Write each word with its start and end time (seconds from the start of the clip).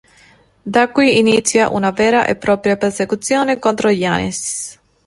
Da 0.75 0.87
qui 0.89 1.19
inizia 1.19 1.69
una 1.69 1.91
vera 1.91 2.25
e 2.25 2.35
propria 2.35 2.75
persecuzione 2.75 3.59
contro 3.59 3.91
Janice. 3.91 4.79